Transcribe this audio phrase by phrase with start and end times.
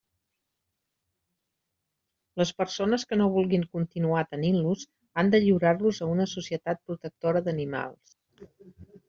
[2.41, 4.87] Les persones que no vulguin continuar tenint-los
[5.23, 8.19] han de lliurar-los a una societat protectora d'animals.